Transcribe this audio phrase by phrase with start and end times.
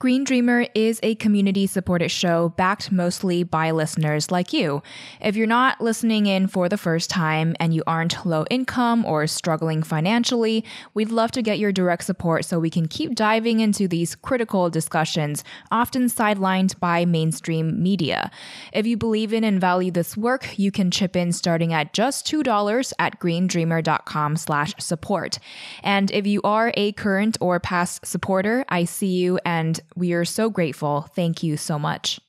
[0.00, 4.82] Green Dreamer is a community supported show backed mostly by listeners like you.
[5.20, 9.28] If you're not listening in for the first time and you aren't low income or
[9.28, 13.86] struggling financially, we'd love to get your direct support so we can keep diving into
[13.86, 18.32] these critical discussions, often sidelined by mainstream media.
[18.72, 22.26] If you believe in and value this work, you can chip in starting at just
[22.26, 25.38] $2 at greendreamer.com slash support.
[25.84, 30.24] And if you are a current or past supporter, I see you and we are
[30.24, 31.02] so grateful.
[31.14, 32.20] Thank you so much.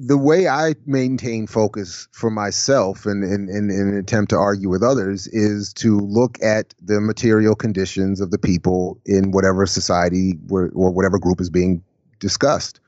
[0.00, 4.68] The way I maintain focus for myself and in, in, in, an attempt to argue
[4.68, 10.34] with others is to look at the material conditions of the people in whatever society
[10.50, 11.82] or, or whatever group is being
[12.20, 12.78] discussed.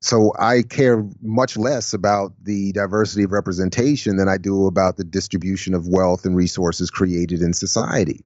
[0.00, 5.04] So I care much less about the diversity of representation than I do about the
[5.04, 8.24] distribution of wealth and resources created in society.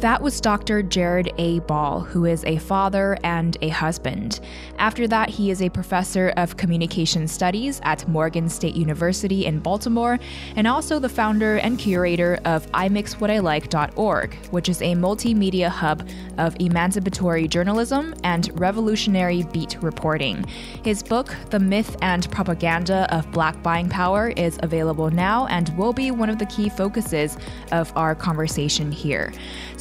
[0.00, 0.82] That was Dr.
[0.82, 1.60] Jared A.
[1.60, 4.40] Ball, who is a father and a husband.
[4.78, 10.18] After that, he is a professor of communication studies at Morgan State University in Baltimore,
[10.56, 16.06] and also the founder and curator of imixwhatilike.org, which is a multimedia hub
[16.36, 20.44] of emancipatory journalism and revolutionary beat reporting.
[20.84, 25.92] His book, The Myth and Propaganda of Black Buying Power, is available now and will
[25.94, 27.38] be one of the key focuses
[27.72, 29.32] of our conversation here.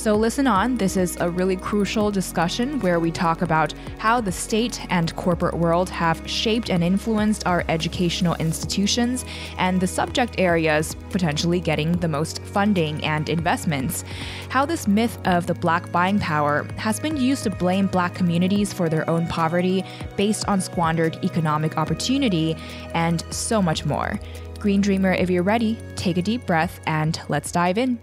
[0.03, 0.75] So listen on.
[0.75, 5.53] This is a really crucial discussion where we talk about how the state and corporate
[5.53, 9.24] world have shaped and influenced our educational institutions
[9.58, 14.03] and the subject areas potentially getting the most funding and investments.
[14.50, 18.74] How this myth of the black buying power has been used to blame black communities
[18.74, 19.86] for their own poverty
[20.18, 22.58] based on squandered economic opportunity,
[22.94, 24.19] and so much more.
[24.59, 27.97] Green Dreamer, if you're ready, take a deep breath and let's dive in.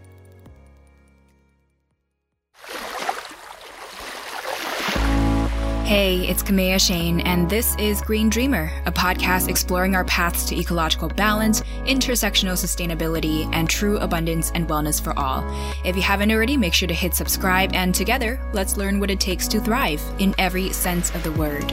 [5.90, 10.56] Hey, it's Kaméa Chayne, and this is Green Dreamer, a podcast exploring our paths to
[10.56, 15.44] ecological balance, intersectional sustainability, and true abundance and wellness for all.
[15.84, 19.18] If you haven't already, make sure to hit subscribe, and together, let's learn what it
[19.18, 21.72] takes to thrive in every sense of the word.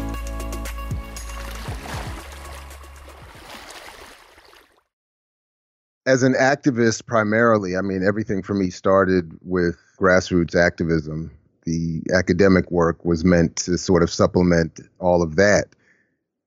[6.07, 11.29] As an activist, primarily, I mean, everything for me started with grassroots activism
[11.67, 15.65] the academic work was meant to sort of supplement all of that.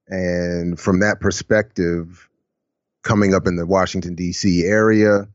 [0.09, 2.27] And from that perspective,
[3.03, 4.65] coming up in the Washington, D.C.
[4.65, 5.29] area,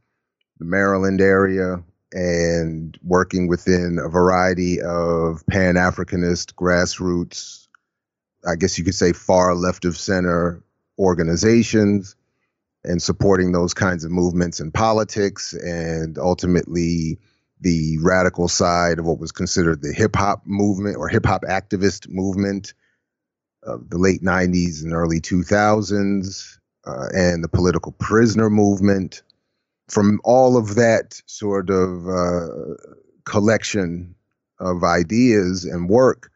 [0.58, 7.68] the Maryland area, and working within a variety of Pan Africanist grassroots,
[8.48, 10.64] I guess you could say far left of center
[10.98, 12.16] organizations,
[12.84, 17.20] and supporting those kinds of movements in politics, and ultimately
[17.66, 22.08] the radical side of what was considered the hip hop movement or hip hop activist
[22.08, 22.76] movement
[23.64, 29.24] of the late 90s and early 2000s, uh, and the political prisoner movement.
[29.90, 32.76] From all of that sort of uh,
[33.24, 34.14] collection
[34.60, 36.30] of ideas and work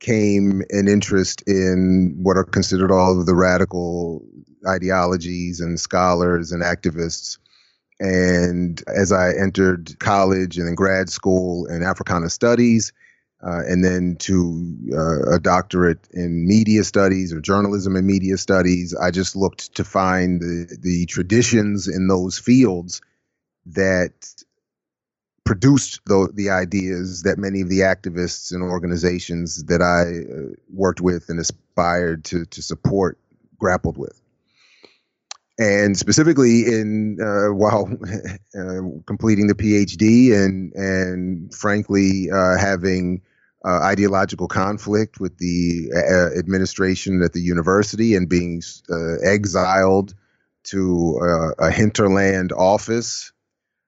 [0.00, 4.26] came an interest in what are considered all of the radical
[4.68, 7.38] ideologies and scholars and activists
[8.02, 12.92] and as I entered college and then grad school in Africana Studies,
[13.44, 18.94] uh, and then to uh, a doctorate in media studies or journalism and media studies.
[18.94, 23.00] I just looked to find the, the traditions in those fields
[23.66, 24.12] that
[25.44, 31.00] produced the, the ideas that many of the activists and organizations that I uh, worked
[31.00, 33.18] with and aspired to, to support
[33.58, 34.21] grappled with.
[35.58, 37.90] And specifically, in uh, while
[38.58, 43.22] uh, completing the PhD and and frankly uh, having
[43.64, 45.90] uh, ideological conflict with the
[46.38, 48.62] administration at the university and being
[49.22, 50.14] exiled
[50.64, 53.32] to a hinterland office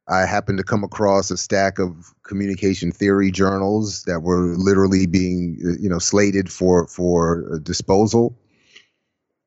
[0.07, 5.57] I happened to come across a stack of communication theory journals that were literally being,
[5.81, 8.39] you know, slated for for disposal.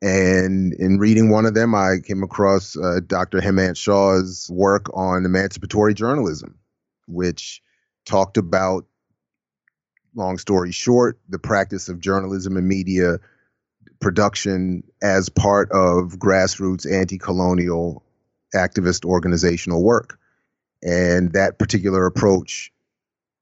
[0.01, 3.39] And in reading one of them, I came across uh, Dr.
[3.39, 6.59] Hemant Shah's work on emancipatory journalism,
[7.07, 7.61] which
[8.05, 8.85] talked about,
[10.15, 13.19] long story short, the practice of journalism and media
[13.99, 18.03] production as part of grassroots anti colonial
[18.55, 20.19] activist organizational work.
[20.83, 22.71] And that particular approach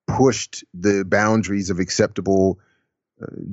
[0.07, 2.59] pushed the boundaries of acceptable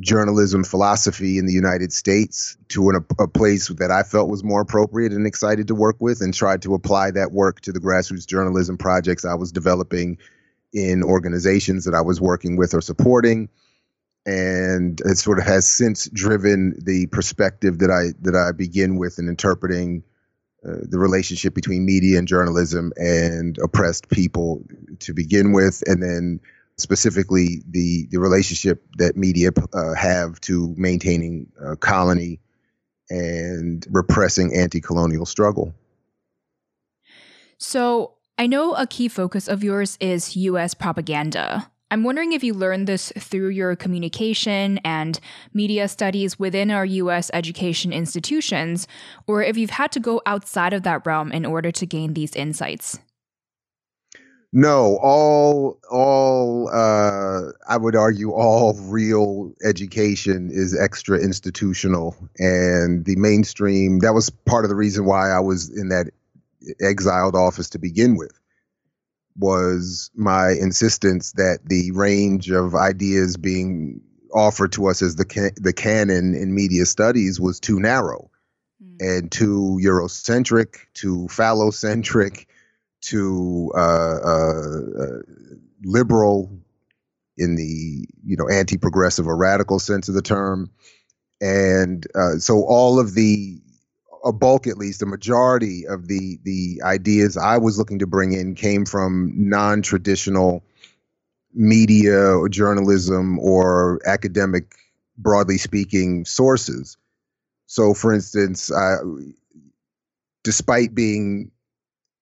[0.00, 4.61] journalism philosophy in the United States to an, a place that I felt was more
[4.61, 8.26] appropriate and excited to work with, and tried to apply that work to the grassroots
[8.26, 10.19] journalism projects I was developing
[10.73, 13.49] in organizations that I was working with or supporting.
[14.25, 19.19] And it sort of has since driven the perspective that I that I begin with
[19.19, 20.03] in interpreting
[20.65, 24.65] uh, the relationship between media and journalism and oppressed people
[25.00, 26.41] to begin with, and then
[26.79, 32.41] specifically the the relationship that media uh, have to maintaining uh, colony
[33.11, 35.75] and repressing anti-colonial struggle.
[37.59, 40.75] So I know a key focus of yours is U.S.
[40.75, 41.71] propaganda.
[41.93, 45.21] I'm wondering if you learned this through your communication and
[45.53, 48.89] media studies within our US education institutions,
[49.27, 52.35] or if you've had to go outside of that realm in order to gain these
[52.35, 52.99] insights.
[54.53, 63.17] No, all all uh, I would argue all real education is extra institutional, and the
[63.17, 64.01] mainstream.
[64.01, 66.11] That was part of the reason why I was in that
[66.81, 68.39] exiled office to begin with
[69.37, 74.03] was my insistence that the range of ideas being
[74.35, 78.31] offered to us as the ca- the canon in media studies was too narrow
[78.83, 78.97] mm.
[79.01, 82.47] and too Eurocentric, too phallocentric,
[83.03, 85.19] too uh, uh, uh,
[85.85, 86.51] liberal
[87.37, 90.71] in the you know anti-progressive or radical sense of the term,
[91.41, 92.07] and
[92.39, 93.61] so all of the
[94.25, 98.33] a bulk at least a majority of the the ideas I was looking to bring
[98.33, 100.63] in came from non-traditional
[101.55, 104.75] media or journalism or academic
[105.19, 106.97] broadly speaking sources.
[107.67, 108.97] So for instance I,
[110.45, 111.51] despite being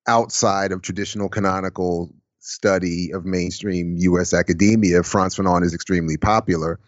[0.06, 6.80] outside of traditional canonical study of mainstream US academia Frantz Fanon is extremely popular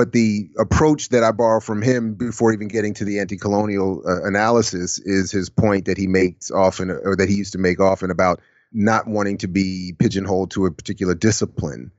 [0.00, 4.22] but the approach that I borrow from him before even getting to the anti-colonial uh,
[4.24, 8.10] analysis is his point that he makes often, or that he used to make often
[8.10, 8.40] about
[8.72, 11.92] not wanting to be pigeonholed to a particular discipline.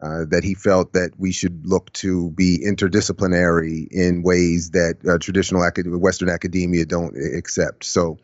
[0.00, 5.18] Uh, that he felt that we should look to be interdisciplinary in ways that uh,
[5.18, 7.82] traditional acad- Western academia don't accept.
[7.82, 8.18] So,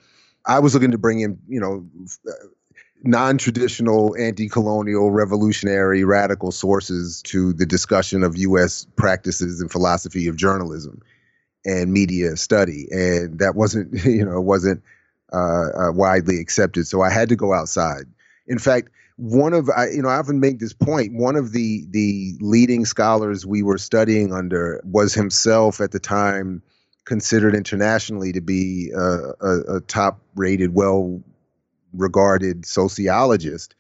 [0.47, 1.87] I was looking to bring in, you know,
[3.03, 11.03] non-traditional anti-colonial revolutionary radical sources to the discussion of US practices and philosophy of journalism
[11.67, 12.89] and media study.
[12.91, 14.83] And that wasn't you know wasn't
[15.33, 16.87] uh, uh, widely accepted.
[16.87, 18.05] So I had to go outside.
[18.47, 21.87] In fact one of I, you know I often make this point one of the
[21.91, 26.63] the leading scholars we were studying under was himself at the time
[27.05, 31.23] considered internationally to be uh, a, a top rated well
[31.93, 33.75] regarded sociologist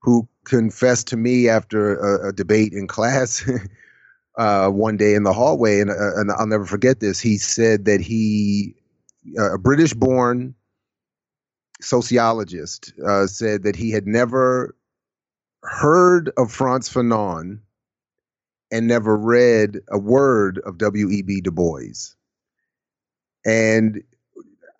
[0.00, 3.48] who confessed to me after a, a debate in class
[4.38, 7.20] uh, one day in the hallway, and, uh, and, I'll never forget this.
[7.20, 8.76] He said that he,
[9.38, 10.54] uh, a British born
[11.80, 14.76] sociologist, uh, said that he had never
[15.62, 17.60] heard of Frantz Fanon
[18.70, 21.40] and never read a word of W.E.B.
[21.40, 22.15] Du Bois.
[23.46, 24.02] And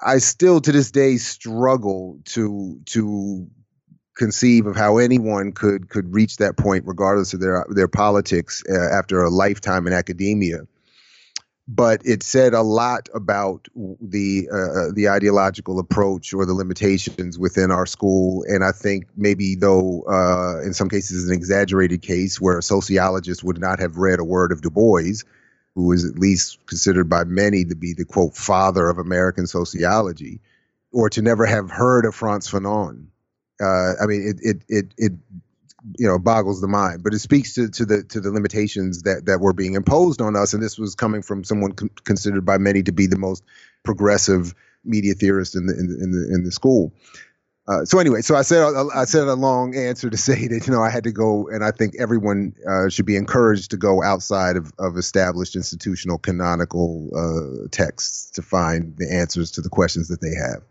[0.00, 3.46] I still to this day struggle to to
[4.16, 8.98] conceive of how anyone could could reach that point, regardless of their their politics, uh,
[8.98, 10.60] after a lifetime in academia.
[11.68, 13.66] but it said a lot about
[14.00, 18.44] the uh, uh, the ideological approach or the limitations within our school.
[18.46, 23.42] And I think maybe though uh, in some cases an exaggerated case where a sociologist
[23.42, 25.22] would not have read a word of Du Bois,
[25.76, 30.40] who is at least considered by many to be the quote father of American sociology,
[30.92, 33.08] or to never have heard of Frantz Fanon.
[33.62, 35.12] Uh, I mean, it it it it
[35.98, 39.26] you know boggles the mind but it speaks to, to the to the limitations that
[39.26, 42.58] that were being imposed on us and this was coming from someone con- considered by
[42.58, 43.44] many to be the most
[43.84, 44.54] progressive
[44.84, 46.92] media theorist in the in the in the, in the school
[47.68, 48.62] uh, so anyway, so I said
[48.94, 51.64] I said a long answer to say that you know I had to go, and
[51.64, 57.10] I think everyone uh, should be encouraged to go outside of, of established institutional canonical
[57.16, 60.62] uh, texts to find the answers to the questions that they have.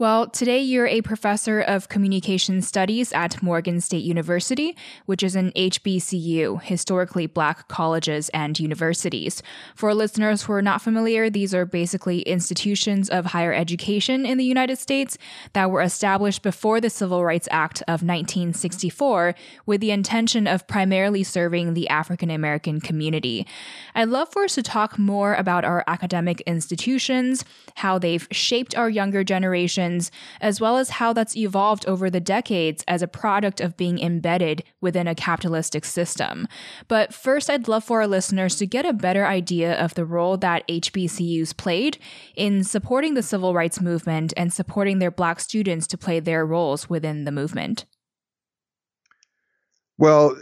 [0.00, 4.76] Well, today you're a professor of communication studies at Morgan State University,
[5.06, 9.42] which is an HBCU, historically black colleges and universities.
[9.74, 14.44] For listeners who are not familiar, these are basically institutions of higher education in the
[14.44, 15.18] United States
[15.52, 19.34] that were established before the Civil Rights Act of 1964
[19.66, 23.48] with the intention of primarily serving the African American community.
[23.96, 28.88] I'd love for us to talk more about our academic institutions, how they've shaped our
[28.88, 29.87] younger generation
[30.40, 34.62] as well as how that's evolved over the decades as a product of being embedded
[34.80, 36.46] within a capitalistic system.
[36.86, 40.36] But first, I'd love for our listeners to get a better idea of the role
[40.38, 41.98] that HBCUs played
[42.36, 46.88] in supporting the civil rights movement and supporting their black students to play their roles
[46.88, 47.84] within the movement.
[49.98, 50.40] Well,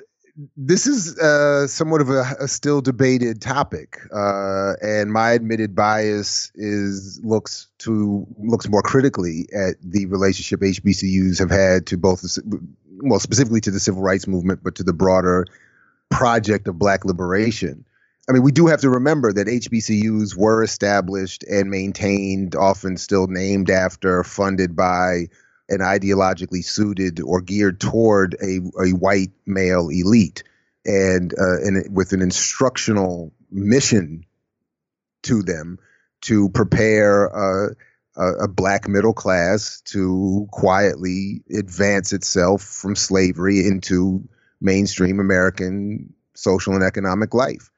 [0.57, 6.53] this is uh, somewhat of a, a, still debated topic, uh, and my admitted bias
[6.55, 12.23] is looks to looks more critically at the relationship HBCUs have had to both,
[12.99, 15.47] well, specifically to the civil rights movement, but to the broader
[16.11, 17.85] project of Black liberation.
[18.29, 23.29] I mean, we do have to remember that HBCUs were established and maintained, often still
[23.29, 25.29] named after, funded by
[25.69, 30.45] and ideologically suited or geared toward a, a white male elite
[30.85, 34.25] and, uh, and with an instructional mission
[35.23, 35.79] to them
[36.23, 37.77] to prepare a,
[38.17, 44.27] a black middle class to quietly advance itself from slavery into
[44.61, 47.71] mainstream American social and economic life.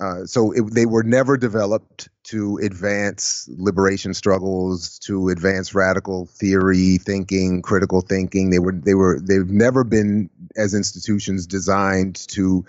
[0.00, 6.98] Uh, so it, they were never developed to advance liberation struggles, to advance radical theory
[6.98, 8.50] thinking, critical thinking.
[8.50, 12.64] They were they were they've never been as institutions designed to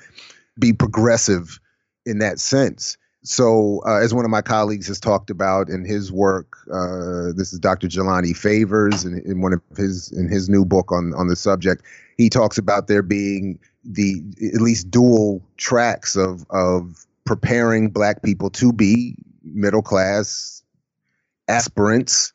[0.57, 1.59] be progressive
[2.05, 2.97] in that sense.
[3.21, 7.51] So, uh, as one of my colleagues has talked about in his work, uh, this
[7.51, 7.87] is Dr.
[7.87, 11.83] Jelani Favors, in, in one of his in his new book on on the subject,
[12.17, 18.49] he talks about there being the at least dual tracks of of preparing black people
[18.49, 20.63] to be middle class
[21.47, 22.33] aspirants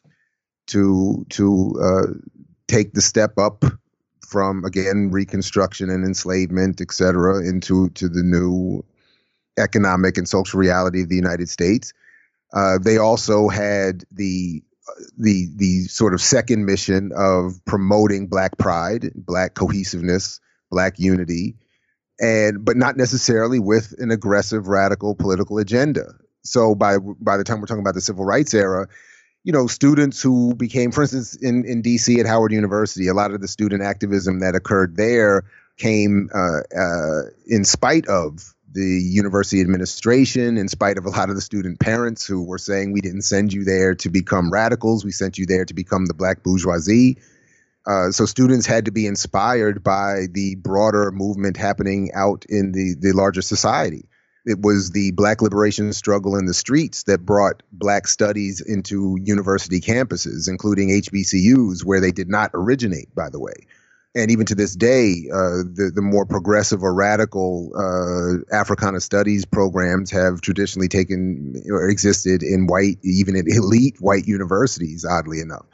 [0.69, 2.13] to to uh,
[2.69, 3.65] take the step up
[4.25, 8.85] from again reconstruction and enslavement et cetera into to the new
[9.59, 11.93] economic and social reality of the united states.
[12.53, 14.63] Uh, they also had the
[15.19, 20.39] the the sort of second mission of promoting black pride black cohesiveness
[20.71, 21.57] black unity
[22.21, 26.15] and but not necessarily with an aggressive radical political agenda.
[26.43, 28.87] So by by the time we're talking about the civil rights era,
[29.45, 32.21] you know, students who became, for instance, in in D.C.
[32.21, 35.45] at Howard University, a lot of the student activism that occurred there
[35.77, 41.37] came uh, uh, in spite of the university administration, in spite of a lot of
[41.37, 45.13] the student parents who were saying we didn't send you there to become radicals, we
[45.13, 47.17] sent you there to become the black bourgeoisie.
[47.87, 52.95] Uh, so students had to be inspired by the broader movement happening out in the,
[52.99, 54.09] the larger society.
[54.47, 59.81] It was the black liberation struggle in the streets that brought black studies into university
[59.81, 63.67] campuses, including HBCUs, where they did not originate, by the way.
[64.15, 69.45] And even to this day, uh, the, the more progressive or radical uh, Africana studies
[69.45, 75.67] programs have traditionally taken or existed in white, even in elite white universities, oddly enough.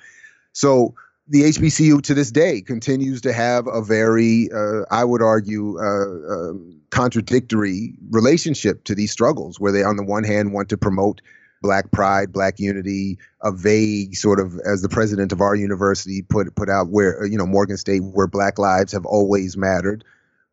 [0.53, 0.95] So
[1.31, 6.33] the HBCU to this day continues to have a very, uh, I would argue, uh,
[6.35, 6.53] uh,
[6.91, 11.21] contradictory relationship to these struggles, where they, on the one hand, want to promote
[11.63, 16.53] black pride, black unity, a vague sort of, as the president of our university put
[16.57, 20.05] put out, where you know Morgan State, where black lives have always mattered,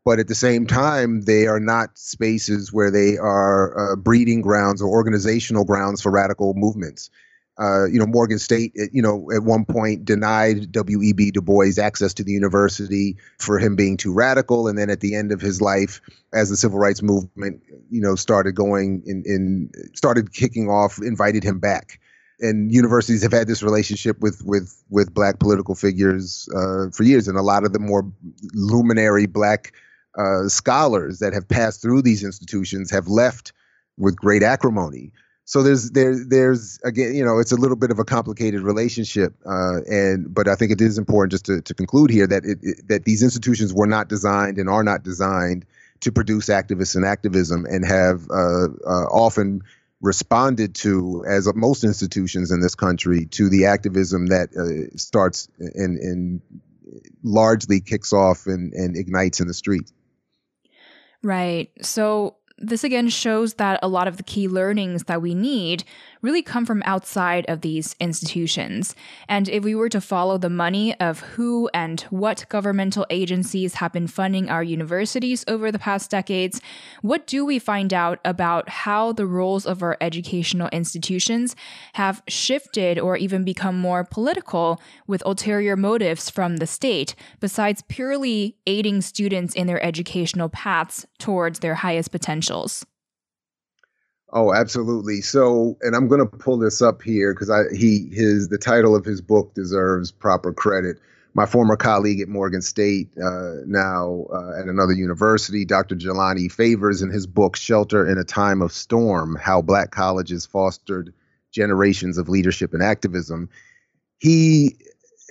[0.06, 4.80] but at the same time, they are not spaces where they are uh, breeding grounds
[4.80, 7.10] or organizational grounds for radical movements.
[7.60, 11.32] Uh, you know, Morgan State, you know, at one point denied W.E.B.
[11.32, 14.68] Du Bois access to the university for him being too radical.
[14.68, 16.00] And then at the end of his life,
[16.34, 21.44] as the civil rights movement, you know, started going in, in started kicking off, invited
[21.44, 22.00] him back.
[22.40, 27.28] And universities have had this relationship with with with black political figures uh, for years,
[27.28, 28.06] and a lot of the more
[28.54, 29.74] luminary black
[30.20, 33.54] uh, scholars that have passed through these institutions have left
[33.98, 35.12] with great acrimony
[35.48, 39.34] so there's there there's again you know it's a little bit of a complicated relationship
[39.46, 42.60] uh, and but I think it is important just to, to conclude here that it,
[42.62, 45.66] it, that these institutions were not designed and are not designed
[46.02, 49.62] to produce activists and activism and have uh, uh, often
[50.02, 55.98] responded to as most institutions in this country to the activism that uh, starts and
[55.98, 56.42] and
[57.24, 59.94] largely kicks off and, and ignites in the streets.
[61.24, 61.72] Right.
[61.82, 65.84] So this again shows that a lot of the key learnings that we need
[66.28, 68.94] really come from outside of these institutions.
[69.30, 73.94] And if we were to follow the money of who and what governmental agencies have
[73.94, 76.60] been funding our universities over the past decades,
[77.02, 81.56] what do we find out about how the roles of our educational institutions
[81.94, 88.58] have shifted or even become more political with ulterior motives from the state, besides purely
[88.68, 92.86] aiding students in their educational paths towards their highest potentials?
[94.34, 95.22] Oh, absolutely.
[95.22, 98.96] So, and I'm going to pull this up here because I he his the title
[98.96, 100.98] of his book deserves proper credit.
[101.34, 105.96] My former colleague at Morgan State, uh, now uh, at another university, Dr.
[105.96, 111.14] Jelani Favors, in his book "Shelter in a Time of Storm: How Black Colleges Fostered
[111.52, 113.50] Generations of Leadership and Activism."
[114.20, 114.78] He,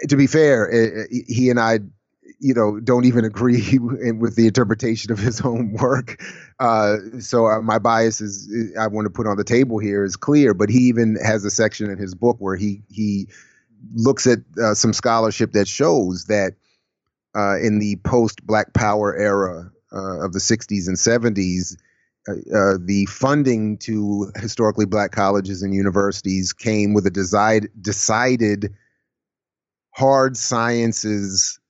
[0.08, 1.80] to be fair, eh, eh, he and I
[2.38, 3.78] you know, don't even agree
[4.18, 6.22] with the interpretation of his own work.
[6.60, 10.16] Uh, so uh, my bias is I want to put on the table here is
[10.16, 13.28] clear, but he even has a section in his book where he he
[13.94, 16.54] looks at uh, some scholarship that shows that
[17.36, 21.76] uh, in the post Black Power era uh, of the 60s and 70s,
[22.28, 28.74] uh, the funding to historically black colleges and universities came with a decided decided
[29.90, 31.60] hard sciences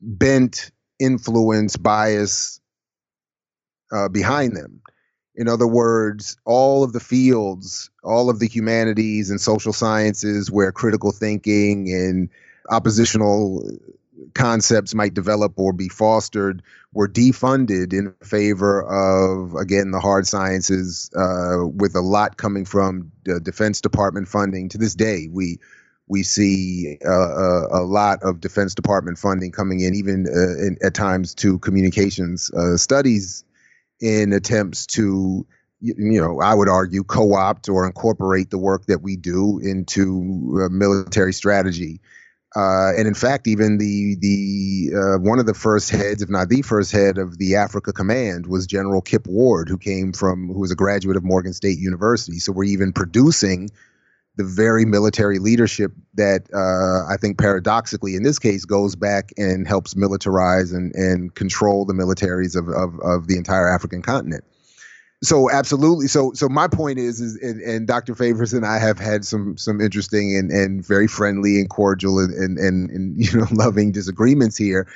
[0.00, 2.60] bent influence bias
[3.92, 4.80] uh, behind them.
[5.34, 10.72] In other words, all of the fields, all of the humanities and social sciences where
[10.72, 12.28] critical thinking and
[12.70, 13.62] oppositional
[14.34, 21.08] concepts might develop or be fostered were defunded in favor of, again, the hard sciences,
[21.16, 24.68] uh, with a lot coming from the Defense Department funding.
[24.70, 25.58] To this day, we
[26.08, 30.66] we see uh, a, uh, a, lot of Defense Department funding coming in, even uh,
[30.66, 33.44] in, at times to communications uh, studies,
[34.00, 35.46] in attempts to,
[35.80, 40.68] you know, I would argue, co-opt or incorporate the work that we do into uh,
[40.68, 42.00] military strategy.
[42.56, 46.62] Uh, and in fact, even the the one of the first heads, if not the
[46.62, 50.70] first head of the Africa Command, was General Kip Ward, who came from who was
[50.70, 52.38] a graduate of Morgan State University.
[52.38, 53.68] So we're even producing
[54.38, 59.66] the very military leadership that uh, I think paradoxically in this case goes back and
[59.66, 64.44] helps militarize and, and control the militaries of, of, of the entire African continent.
[65.24, 66.06] So absolutely.
[66.06, 68.14] So so my point is is and, and, Dr.
[68.14, 72.32] Favors and I have had some some interesting and, and very friendly and cordial and,
[72.34, 74.86] and and and you know loving disagreements here.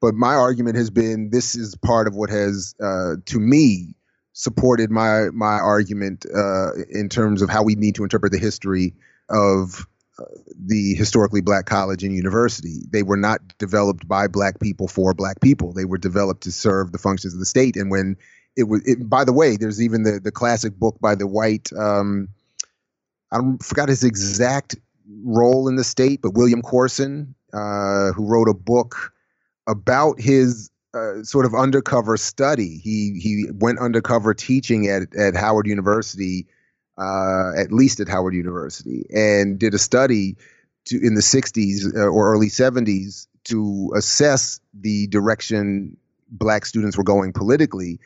[0.00, 3.94] But my argument has been this is part of what has uh, to me
[4.38, 8.92] supported my my argument uh, in terms of how we need to interpret the history
[9.30, 9.86] of
[10.18, 12.82] uh, the historically black college and university.
[12.90, 15.72] They were not developed by black people for black people.
[15.72, 17.76] They were developed to serve the functions of the state.
[17.76, 18.16] And when
[18.58, 21.72] it was, it, by the way, there's even the the classic book by the white.
[21.72, 22.28] Um,
[23.32, 24.76] I forgot his exact
[25.24, 29.14] role in the state, but William Corson, uh, who wrote a book
[29.66, 32.78] about his uh, sort of undercover study.
[32.78, 36.46] He he went undercover teaching at at Howard University,
[36.98, 40.36] uh, at least at Howard University, and did a study
[40.86, 45.96] to in the 60s uh, or early 70s to assess the direction
[46.28, 48.00] black students were going politically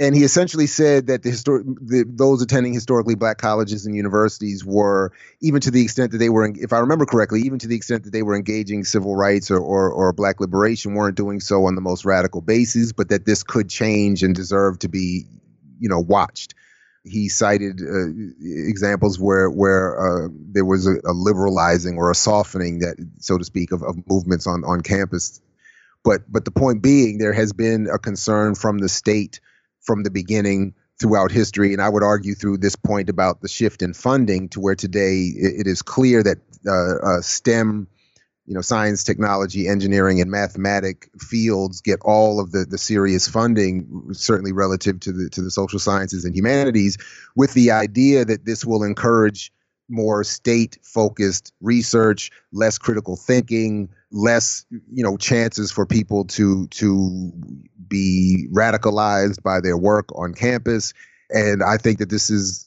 [0.00, 4.64] and he essentially said that the, histor- the, those attending historically black colleges and universities
[4.64, 7.76] were, even to the extent that they were, if I remember correctly, even to the
[7.76, 11.66] extent that they were engaging civil rights or, or, or black liberation, weren't doing so
[11.66, 15.26] on the most radical bases, but that this could change and deserve to be,
[15.78, 16.54] you know, watched.
[17.04, 18.08] He cited uh,
[18.40, 23.44] examples where where uh, there was a, a, liberalizing or a softening that, so to
[23.44, 25.40] speak, of, of movements on on campus.
[26.04, 29.40] But but the point being, there has been a concern from the state
[29.82, 33.82] from the beginning throughout history, and I would argue through this point about the shift
[33.82, 37.88] in funding to where today it, is clear that uh, uh, STEM,
[38.46, 44.08] you know, science, technology, engineering, and mathematic fields get all of the the serious funding,
[44.12, 46.98] certainly relative to the to the social sciences and humanities,
[47.34, 49.52] with the idea that this will encourage
[49.92, 57.32] more state focused research, less critical thinking, less you know chances for people to to
[57.88, 60.92] be radicalized by their work on campus.
[61.30, 62.66] And i think that this is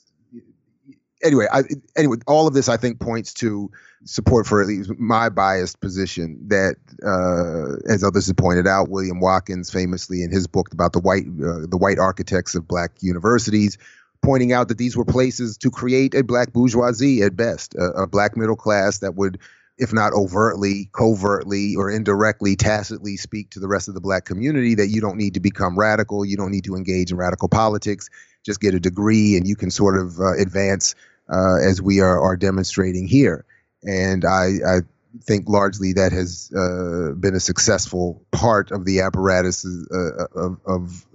[1.23, 1.63] anyway I,
[1.97, 3.71] anyway all of this i think points to
[4.05, 9.19] support for at least my biased position that uh, as others have pointed out william
[9.19, 13.77] watkins famously in his book about the white uh, the white architects of black universities
[14.25, 18.07] pointing out that these were places to create a black bourgeoisie at best a, a
[18.07, 19.39] black middle class that would
[19.77, 24.75] if not overtly, covertly, or indirectly, tacitly speak to the rest of the black community
[24.75, 28.09] that you don't need to become radical, you don't need to engage in radical politics,
[28.45, 30.95] just get a degree and you can sort of uh, advance
[31.29, 33.43] uh, as we are, are demonstrating here.
[33.83, 34.79] And I, I
[35.23, 41.05] think largely that has uh, been a successful part of the apparatus uh, of, of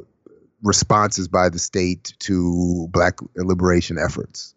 [0.62, 4.54] responses by the state to black liberation efforts.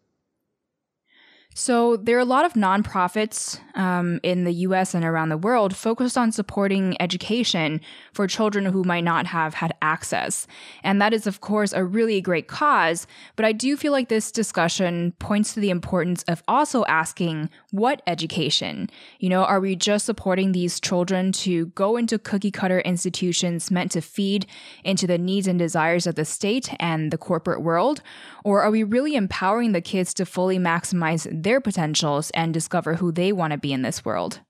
[1.55, 5.75] So, there are a lot of nonprofits um, in the US and around the world
[5.75, 10.47] focused on supporting education for children who might not have had access.
[10.83, 13.07] And that is, of course, a really great cause.
[13.35, 18.01] But I do feel like this discussion points to the importance of also asking what
[18.07, 18.89] education?
[19.19, 23.91] You know, are we just supporting these children to go into cookie cutter institutions meant
[23.91, 24.45] to feed
[24.83, 28.01] into the needs and desires of the state and the corporate world?
[28.43, 33.11] Or are we really empowering the kids to fully maximize their potentials and discover who
[33.11, 34.41] they want to be in this world?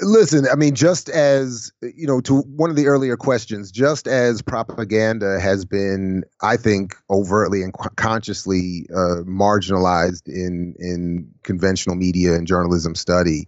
[0.00, 4.40] listen, I mean, just as, you know, to one of the earlier questions, just as
[4.40, 12.46] propaganda has been, I think, overtly and consciously uh, marginalized in, in conventional media and
[12.46, 13.46] journalism study,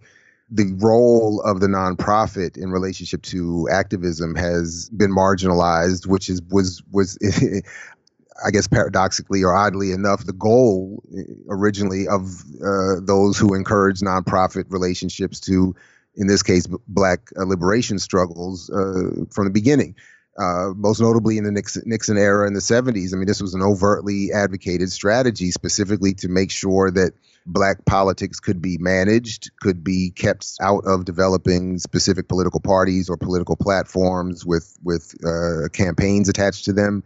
[0.49, 6.81] the role of the nonprofit in relationship to activism has been marginalized, which is was
[6.91, 7.17] was
[8.45, 13.99] I guess paradoxically or oddly enough, the goal eh, originally of uh, those who encourage
[13.99, 15.75] nonprofit relationships to,
[16.15, 19.95] in this case, black uh, liberation struggles uh, from the beginning.
[20.39, 23.11] Uh, most notably in the Nixon, Nixon, era in the 70s.
[23.11, 27.13] I mean, this was an overtly advocated strategy specifically to make sure that
[27.47, 33.17] black politics could be managed, could be kept out of developing specific political parties or
[33.17, 37.03] political platforms with with uh, campaigns attached to them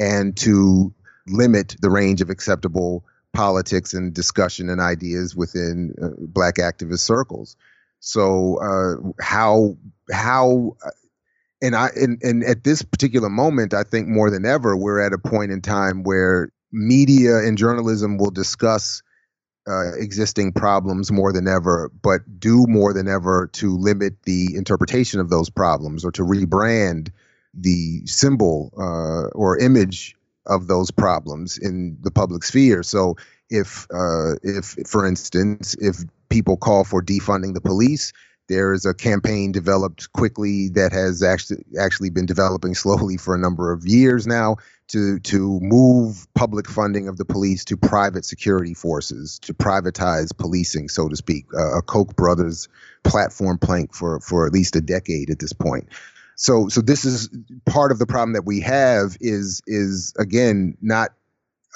[0.00, 0.92] and to
[1.28, 7.56] limit the range of acceptable politics and discussion and ideas within uh, black activist circles.
[8.00, 9.76] So uh, how
[10.10, 10.90] how uh,
[11.62, 15.12] and I and, and at this particular moment, I think more than ever, we're at
[15.12, 19.02] a point in time where media and journalism will discuss
[19.68, 25.20] uh, existing problems more than ever, but do more than ever to limit the interpretation
[25.20, 27.10] of those problems or to rebrand
[27.54, 32.82] the symbol uh, or image of those problems in the public sphere.
[32.82, 33.16] So
[33.48, 35.96] if uh, if for instance if
[36.28, 38.12] people call for defunding the police,
[38.50, 43.38] there is a campaign developed quickly that has actually actually been developing slowly for a
[43.38, 44.56] number of years now
[44.88, 50.88] to to move public funding of the police to private security forces to privatize policing
[50.88, 52.68] so to speak uh, a koch brothers
[53.04, 55.88] platform plank for for at least a decade at this point
[56.40, 57.28] so so this is
[57.66, 61.10] part of the problem that we have is is again not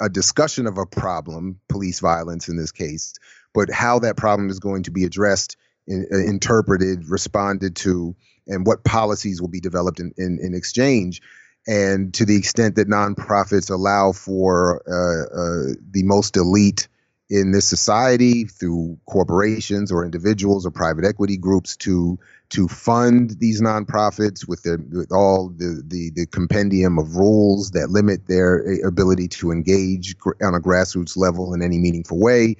[0.01, 3.13] a discussion of a problem police violence in this case
[3.53, 5.55] but how that problem is going to be addressed
[5.87, 8.15] in, uh, interpreted responded to
[8.47, 11.21] and what policies will be developed in, in, in exchange.
[11.67, 16.87] And to the extent that nonprofits allow for uh, uh, the most elite
[17.29, 23.61] in this society through corporations or individuals or private equity groups to to fund these
[23.61, 28.87] nonprofits with their with all the, the the compendium of rules that limit their eh,
[28.87, 32.55] ability to engage on a grassroots level in any meaningful way.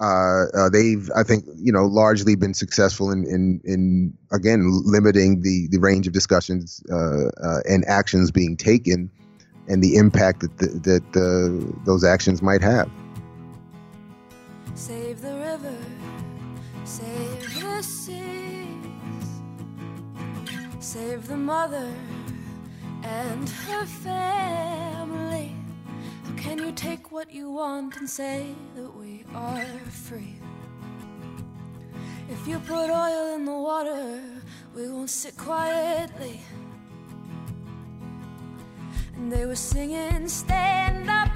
[0.00, 5.40] Uh, uh, they've, I think, you know, largely been successful in, in, in again limiting
[5.42, 9.10] the the range of discussions uh, uh and actions being taken,
[9.68, 12.90] and the impact that the, that those actions might have.
[14.74, 15.76] Save the river,
[16.84, 19.28] save the seas,
[20.80, 21.92] save the mother
[23.02, 25.54] and her family.
[26.24, 30.36] How can you take what you want and say that we are free?
[32.30, 34.20] If you put oil in the water,
[34.74, 36.40] we won't sit quietly
[39.22, 41.30] And They were singing, Stand up,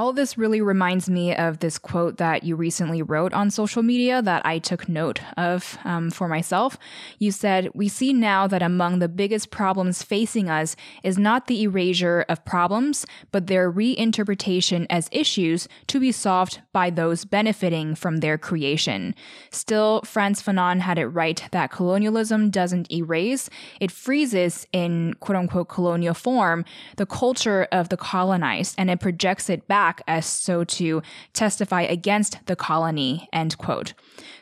[0.00, 4.22] All this really reminds me of this quote that you recently wrote on social media
[4.22, 6.78] that I took note of um, for myself.
[7.18, 11.60] You said, We see now that among the biggest problems facing us is not the
[11.64, 18.20] erasure of problems, but their reinterpretation as issues to be solved by those benefiting from
[18.20, 19.14] their creation.
[19.50, 25.68] Still, Frantz Fanon had it right that colonialism doesn't erase, it freezes in quote unquote
[25.68, 26.64] colonial form
[26.96, 31.82] the culture of the colonized and it projects it back back as so to testify
[31.82, 33.92] against the colony, end quote.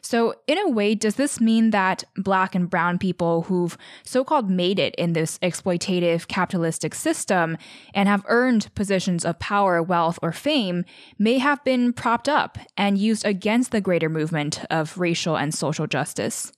[0.02, 4.50] So, in a way, does this mean that black and brown people who've so called
[4.50, 7.56] made it in this exploitative capitalistic system
[7.94, 10.84] and have earned positions of power, wealth, or fame
[11.18, 15.86] may have been propped up and used against the greater movement of racial and social
[15.86, 16.52] justice?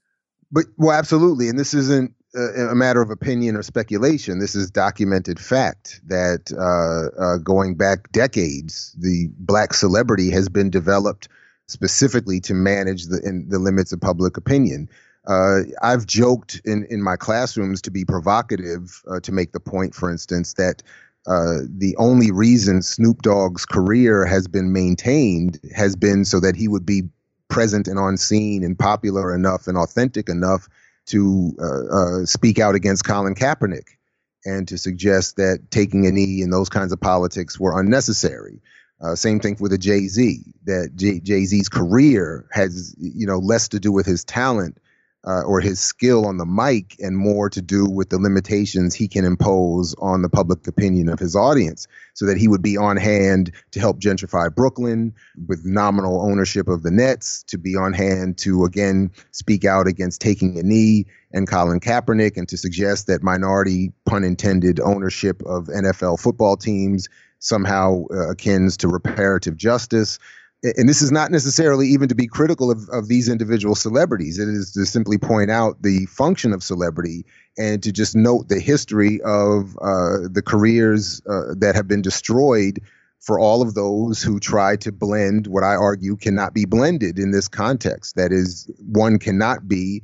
[0.50, 1.48] But, well, absolutely.
[1.48, 4.38] And this isn't a matter of opinion or speculation.
[4.38, 10.70] This is documented fact that uh, uh, going back decades, the black celebrity has been
[10.70, 11.28] developed
[11.66, 14.88] specifically to manage the in, the limits of public opinion.
[15.26, 19.94] Uh, I've joked in in my classrooms to be provocative uh, to make the point,
[19.94, 20.82] for instance, that.
[21.26, 26.66] Uh, the only reason Snoop Dogg's career has been maintained has been so that he
[26.66, 27.02] would be
[27.48, 30.66] present and on scene and popular enough and authentic enough
[31.06, 33.96] to uh, uh, speak out against Colin Kaepernick
[34.44, 38.60] and to suggest that taking a knee in those kinds of politics were unnecessary.
[39.00, 40.42] Uh, same thing with a Jay Z.
[40.64, 44.78] That Jay Z's career has you know less to do with his talent
[45.26, 49.06] uh, or his skill on the mic and more to do with the limitations he
[49.06, 52.96] can impose on the public opinion of his audience so that he would be on
[52.96, 55.14] hand to help gentrify Brooklyn
[55.46, 60.20] with nominal ownership of the Nets, to be on hand to again speak out against
[60.20, 65.66] taking a knee and Colin Kaepernick and to suggest that minority, pun intended, ownership of
[65.66, 67.08] NFL football teams
[67.40, 70.18] somehow uh, akin to reparative justice
[70.62, 74.38] and this is not necessarily even to be critical of, of these individual celebrities.
[74.38, 77.24] It is to simply point out the function of celebrity
[77.56, 82.80] and to just note the history of uh, the careers uh, that have been destroyed
[83.20, 87.30] for all of those who try to blend what I argue cannot be blended in
[87.30, 88.16] this context.
[88.16, 90.02] That is, one cannot be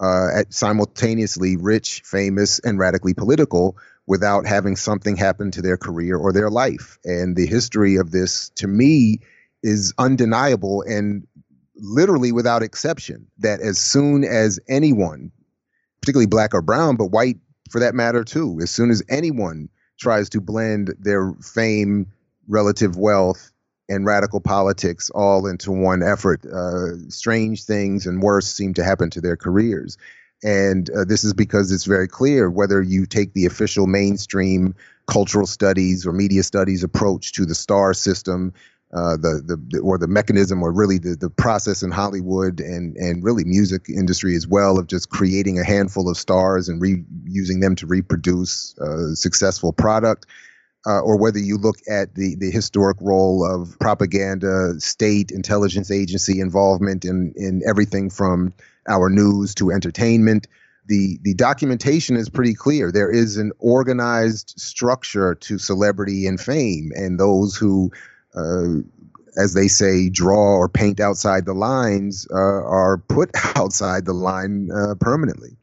[0.00, 6.32] uh, simultaneously rich, famous, and radically political without having something happen to their career or
[6.32, 6.98] their life.
[7.04, 9.20] And the history of this, to me,
[9.62, 11.26] is undeniable and
[11.76, 15.30] literally without exception that as soon as anyone,
[16.00, 17.38] particularly black or brown, but white
[17.70, 19.68] for that matter too, as soon as anyone
[19.98, 22.06] tries to blend their fame,
[22.48, 23.52] relative wealth,
[23.88, 29.10] and radical politics all into one effort, uh, strange things and worse seem to happen
[29.10, 29.96] to their careers.
[30.44, 34.74] And uh, this is because it's very clear whether you take the official mainstream
[35.06, 38.52] cultural studies or media studies approach to the star system,
[38.94, 43.22] uh, the, the or the mechanism or really the, the process in Hollywood and and
[43.22, 47.60] really music industry as well of just creating a handful of stars and re- using
[47.60, 50.26] them to reproduce a successful product.
[50.86, 56.40] Uh, or whether you look at the, the historic role of propaganda, state intelligence agency
[56.40, 58.54] involvement in, in everything from
[58.88, 60.46] our news to entertainment,
[60.86, 62.90] the the documentation is pretty clear.
[62.90, 67.90] There is an organized structure to celebrity and fame, and those who
[68.38, 68.82] uh,
[69.36, 74.70] as they say, draw or paint outside the lines uh, are put outside the line
[74.74, 75.57] uh, permanently.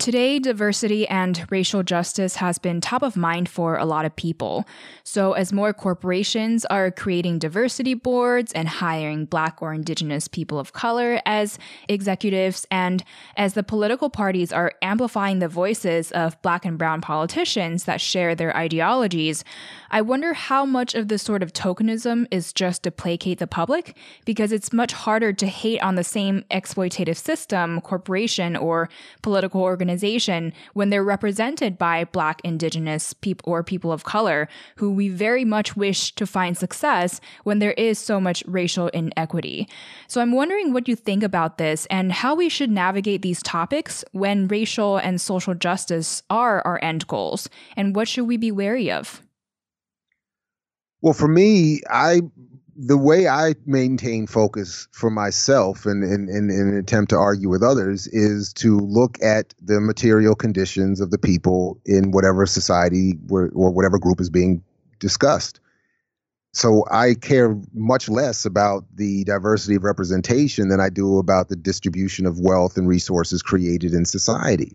[0.00, 4.64] Today, diversity and racial justice has been top of mind for a lot of people.
[5.04, 10.72] So, as more corporations are creating diversity boards and hiring Black or Indigenous people of
[10.72, 13.04] color as executives, and
[13.36, 18.34] as the political parties are amplifying the voices of Black and Brown politicians that share
[18.34, 19.44] their ideologies,
[19.90, 23.98] I wonder how much of this sort of tokenism is just to placate the public,
[24.24, 28.88] because it's much harder to hate on the same exploitative system, corporation, or
[29.20, 34.92] political organization organization when they're represented by Black, Indigenous people or people of color who
[34.92, 39.68] we very much wish to find success when there is so much racial inequity.
[40.06, 44.04] So I'm wondering what you think about this and how we should navigate these topics
[44.12, 48.90] when racial and social justice are our end goals, and what should we be wary
[48.92, 49.22] of?
[51.02, 52.20] Well, for me, I
[52.82, 57.50] the way I maintain focus for myself and in, in, in, an attempt to argue
[57.50, 63.18] with others is to look at the material conditions of the people in whatever society
[63.28, 64.62] or whatever group is being
[64.98, 65.60] discussed.
[66.52, 71.56] So I care much less about the diversity of representation than I do about the
[71.56, 74.74] distribution of wealth and resources created in society.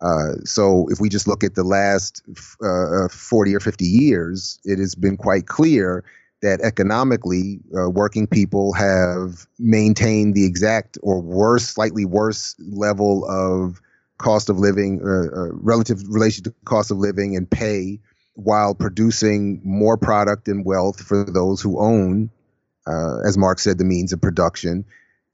[0.00, 2.22] Uh, so if we just look at the last
[2.62, 6.04] uh, 40 or 50 years, it has been quite clear
[6.44, 13.80] that economically, uh, working people have maintained the exact or worse, slightly worse level of
[14.18, 17.98] cost of living, uh, uh, relative relation to cost of living and pay,
[18.34, 22.30] while producing more product and wealth for those who own,
[22.86, 24.84] uh, as Marx said, the means of production.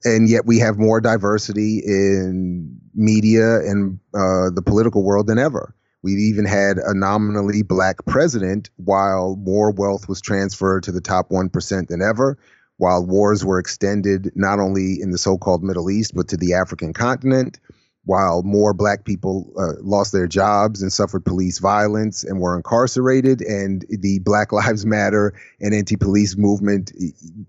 [0.05, 5.75] And yet we have more diversity in media and uh, the political world than ever.
[6.03, 11.29] We've even had a nominally black president while more wealth was transferred to the top
[11.29, 12.37] 1% than ever,
[12.77, 16.55] while wars were extended not only in the so called Middle East, but to the
[16.55, 17.59] African continent,
[18.05, 23.41] while more black people uh, lost their jobs and suffered police violence and were incarcerated,
[23.41, 26.91] and the Black Lives Matter and anti police movement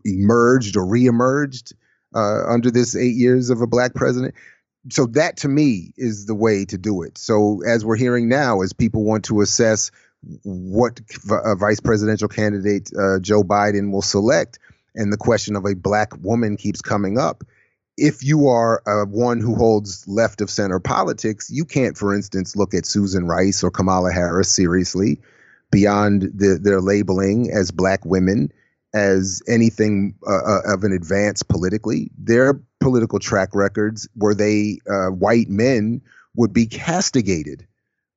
[0.04, 1.72] emerged or reemerged
[2.14, 4.34] uh, under this eight years of a black president
[4.90, 7.18] so that to me is the way to do it.
[7.18, 9.90] So as we're hearing now, as people want to assess
[10.42, 14.58] what uh, vice presidential candidate uh, Joe Biden will select,
[14.94, 17.44] and the question of a black woman keeps coming up.
[17.96, 22.56] If you are uh, one who holds left of center politics, you can't, for instance,
[22.56, 25.20] look at Susan Rice or Kamala Harris seriously
[25.70, 28.52] beyond the, their labeling as black women
[28.94, 32.10] as anything uh, uh, of an advance politically.
[32.18, 36.02] Their political track records, where they uh, white men
[36.36, 37.66] would be castigated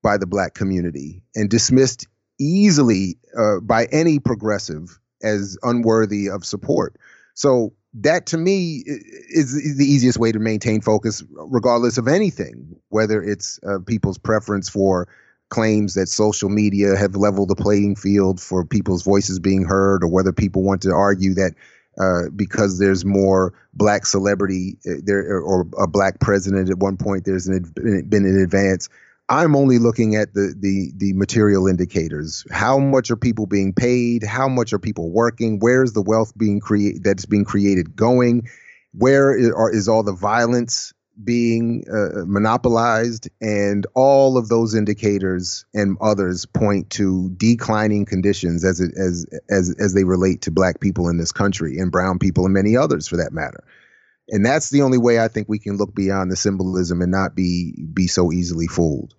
[0.02, 2.08] by the black community and dismissed
[2.40, 6.98] easily uh, by any progressive as unworthy of support.
[7.34, 12.76] So that to me is, is, the easiest way to maintain focus, regardless of anything,
[12.90, 15.08] whether it's uh, people's preference for
[15.56, 20.10] claims that social media have leveled the playing field for people's voices being heard, or
[20.10, 21.54] whether people want to argue that
[21.98, 27.24] uh, because there's more black celebrity uh, there or a black president at one point,
[27.24, 28.90] there's an, been an advance.
[29.30, 32.46] I'm only looking at the the the material indicators.
[32.52, 34.24] How much are people being paid?
[34.24, 35.60] How much are people working?
[35.60, 38.50] Where is the wealth being created that's being created going?
[38.92, 45.66] Where is, are, is all the violence being uh, monopolized, and all of those indicators
[45.74, 50.80] and others point to declining conditions as it, as as as they relate to Black
[50.80, 53.64] people in this country and Brown people and many others for that matter.
[54.30, 57.36] And that's the only way I think we can look beyond the symbolism and not
[57.36, 59.14] be be so easily fooled.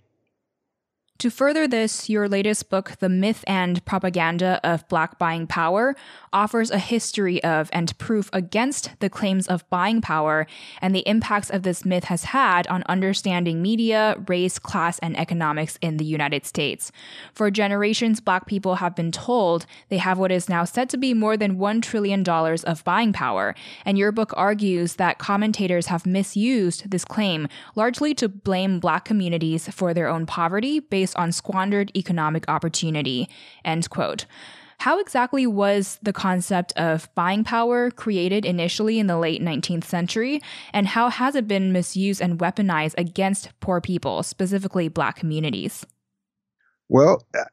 [1.20, 5.96] To further this, your latest book, The Myth and Propaganda of Black Buying Power,
[6.30, 10.46] offers a history of and proof against the claims of buying power
[10.82, 15.78] and the impacts of this myth has had on understanding media, race, class, and economics
[15.80, 16.92] in the United States.
[17.32, 21.14] For generations, Black people have been told they have what is now said to be
[21.14, 23.54] more than $1 trillion of buying power,
[23.86, 29.66] and your book argues that commentators have misused this claim largely to blame Black communities
[29.68, 33.28] for their own poverty based based on squandered economic opportunity.
[33.64, 34.26] End quote.
[34.78, 40.42] How exactly was the concept of buying power created initially in the late 19th century,
[40.72, 45.86] and how has it been misused and weaponized against poor people, specifically Black communities?
[46.88, 47.44] Well, uh,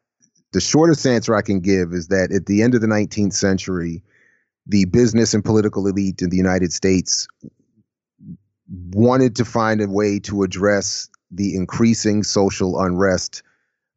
[0.51, 4.03] the shortest answer I can give is that at the end of the 19th century,
[4.65, 7.27] the business and political elite in the United States
[8.67, 13.43] wanted to find a way to address the increasing social unrest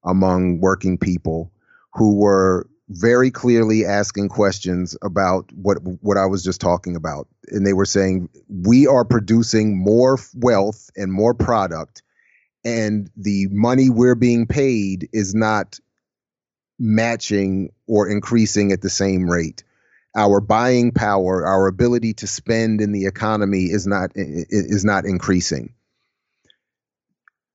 [0.05, 1.53] among working people
[1.93, 7.27] who were very clearly asking questions about what what I was just talking about.
[7.49, 12.03] And they were saying we are producing more wealth and more product
[12.67, 15.79] and the money we're being paid is not
[16.81, 19.63] matching or increasing at the same rate.
[20.17, 25.75] Our buying power our ability to spend in the economy is not is not increasing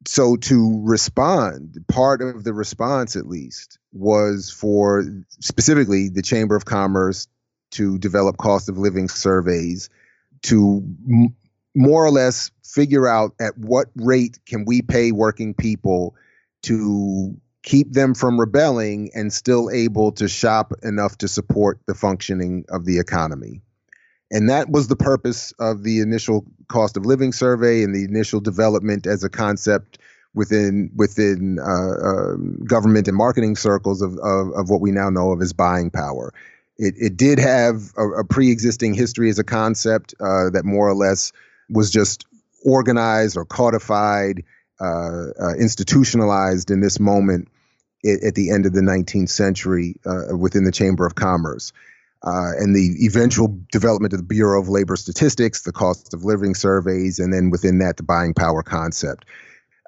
[0.05, 5.03] so to respond, part of the response at least was for
[5.39, 7.27] specifically the Chamber of Commerce
[7.71, 9.89] to develop cost of living surveys
[10.43, 11.35] to m-
[11.75, 16.15] more or less figure out at what rate can we pay working people
[16.63, 22.65] to keep them from rebelling and still able to shop enough to support the functioning
[22.69, 23.61] of the economy.
[24.31, 28.39] And that was the purpose of the initial cost of living survey and the initial
[28.39, 29.99] development as a concept
[30.33, 35.31] within within uh, um, government and marketing circles of, of, of what we now know
[35.31, 36.33] of as buying power.
[36.77, 40.87] It, it did have a, a pre existing history as a concept uh, that more
[40.87, 41.33] or less
[41.69, 42.25] was just
[42.65, 44.43] organized or codified,
[44.79, 47.49] uh, uh, institutionalized in this moment
[48.05, 51.73] at, at, the end of the 19th century uh, within the Chamber of Commerce.
[52.23, 56.53] Uh, and the eventual development of the Bureau of Labor Statistics, the cost of living
[56.53, 59.25] surveys, and then within that, the buying power concept.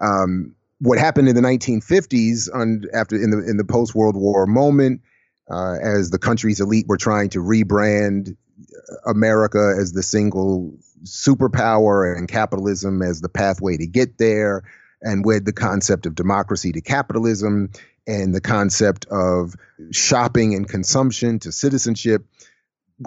[0.02, 4.48] Um, what happened in the 1950s, on, after in the in the post World War
[4.48, 5.02] moment,
[5.50, 8.36] uh, as the country's elite were trying to rebrand
[9.06, 10.74] America as the single
[11.04, 14.64] superpower and capitalism as the pathway to get there,
[15.02, 17.70] and with the concept of democracy to capitalism
[18.06, 19.56] and the concept of
[19.92, 22.26] shopping and consumption to citizenship,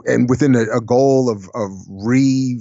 [0.06, 2.58] and within a, a goal of of refashioning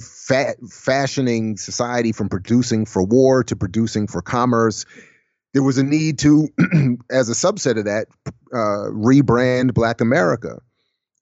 [1.57, 4.85] society from producing for war to producing for commerce,
[5.55, 6.49] there was a need to,
[7.09, 8.07] as a subset of that,
[8.53, 10.59] uh, rebrand Black America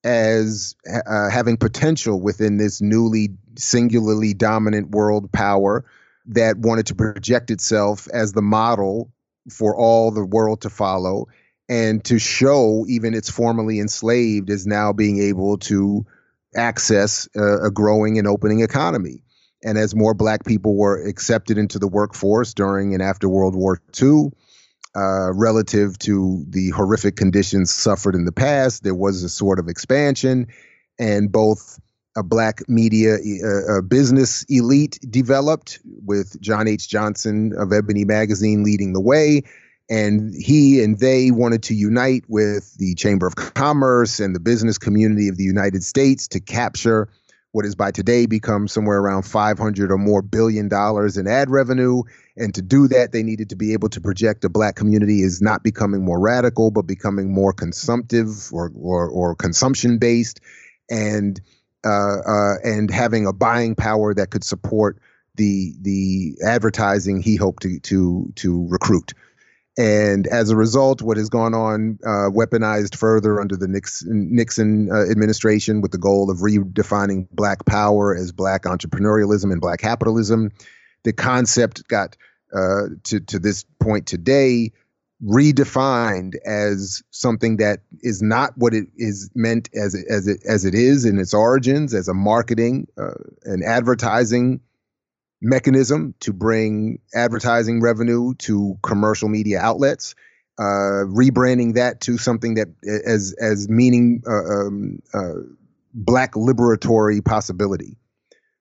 [0.04, 5.86] as uh, having potential within this newly singularly dominant world power
[6.26, 9.13] that wanted to project itself as the model
[9.50, 11.28] for all the world to follow
[11.70, 16.06] and to show even its formerly enslaved is now being able to
[16.56, 19.24] access a, a growing and opening economy.
[19.64, 23.82] And as more black people were accepted into the workforce during and after World War
[24.02, 24.32] II,
[24.96, 28.84] uh, relative to the horrific conditions suffered in the past.
[28.84, 30.48] There was a sort of expansion,
[31.00, 31.80] and both
[32.16, 36.88] a black media uh, business elite developed with John H.
[36.88, 39.44] Johnson of Ebony Magazine leading the way.
[39.90, 44.78] And he and they wanted to unite with the Chamber of Commerce and the business
[44.78, 47.10] community of the United States to capture
[47.52, 52.02] what has by today become somewhere around 500 or more billion dollars in ad revenue.
[52.36, 55.42] And to do that, they needed to be able to project the black community is
[55.42, 60.40] not becoming more radical, but becoming more consumptive or, or, or consumption based
[60.90, 61.40] and,
[61.86, 65.00] uh, uh, and having a buying power that could support
[65.36, 69.14] the, the advertising he hoped to, to, to recruit.
[69.76, 74.92] And as a result, what has gone on, uh, weaponized further under the Nixon, Nixon
[74.92, 80.52] uh, administration with the goal of redefining Black power as Black entrepreneurialism and Black capitalism.
[81.04, 82.16] The concept got
[82.54, 84.74] uh, to, to this point today
[85.24, 90.66] redefined as something that is not what it is meant as it, as it, as
[90.66, 93.14] it is in its origins, as a marketing uh,
[93.44, 94.60] and advertising
[95.42, 100.16] mechanism to bring advertising revenue to commercial media outlets,
[100.58, 102.68] uh, rebranding that to something that
[103.06, 105.34] as as meaning uh, um, uh,
[105.94, 107.98] black liberatory possibility.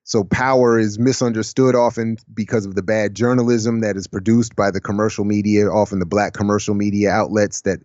[0.03, 4.81] So power is misunderstood often because of the bad journalism that is produced by the
[4.81, 7.79] commercial media, often the black commercial media outlets that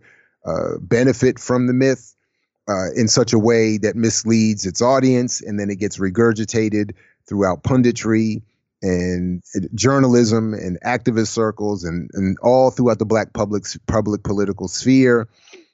[0.45, 2.15] uh, benefit from the myth.
[2.67, 6.91] Uh, in such a way that misleads its audience, and then it gets regurgitated
[7.27, 8.43] throughout punditry
[8.81, 9.43] and
[9.73, 15.27] journalism and activist circles and, and all throughout the black public public political sphere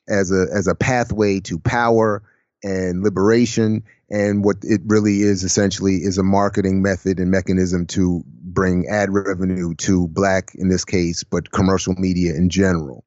[0.07, 2.23] as a as a pathway to power
[2.63, 8.23] and liberation and what it really is essentially is a marketing method and mechanism to
[8.27, 13.05] bring ad revenue to black in this case but commercial media in general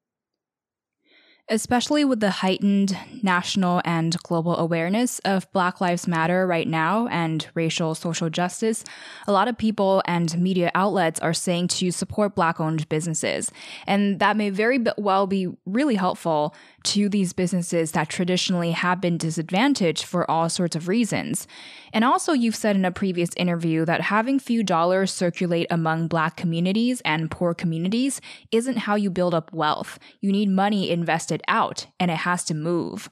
[1.49, 7.47] especially with the heightened national and global awareness of Black Lives Matter right now and
[7.55, 8.83] racial social justice,
[9.27, 13.51] a lot of people and media outlets are saying to support Black owned businesses.
[13.87, 19.17] And that may very well be really helpful to these businesses that traditionally have been
[19.17, 21.47] disadvantaged for all sorts of reasons.
[21.93, 26.35] And also, you've said in a previous interview that having few dollars circulate among Black
[26.35, 28.21] communities and poor communities
[28.51, 29.99] isn't how you build up wealth.
[30.21, 33.09] You need money invested out, and it has to move.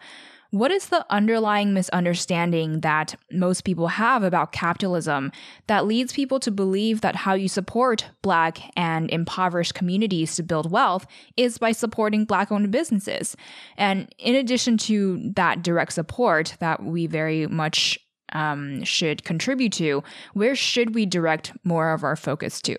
[0.52, 5.32] What is the underlying misunderstanding that most people have about capitalism
[5.68, 10.72] that leads people to believe that how you support Black and impoverished communities to build
[10.72, 13.36] wealth is by supporting Black owned businesses?
[13.78, 18.00] And in addition to that direct support that we very much
[18.32, 22.78] um, should contribute to, where should we direct more of our focus to?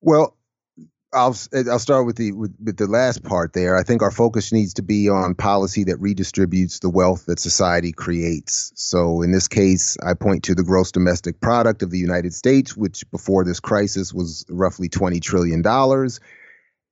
[0.00, 0.36] Well,
[1.12, 1.36] I'll
[1.70, 3.76] I'll start with the with, with, the last part there.
[3.76, 7.92] I think our focus needs to be on policy that redistributes the wealth that society
[7.92, 8.72] creates.
[8.76, 12.76] So in this case, I point to the gross domestic product of the United States,
[12.76, 16.18] which before this crisis was roughly 20 trillion dollars,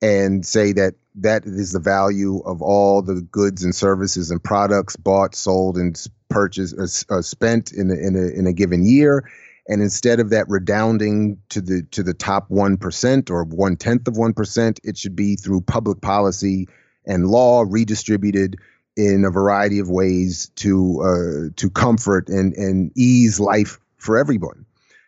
[0.02, 4.96] and say that that is the value of all the goods and services and products
[4.96, 9.24] bought, sold, and purchased or, uh, spent in a, in a in a given year
[9.68, 14.08] and instead of that redounding to the to the top one percent or one tenth
[14.08, 16.68] of one percent, it should be through public policy
[17.06, 18.56] and law redistributed
[18.96, 24.66] in a variety of ways to uh, to comfort and and ease life for everyone.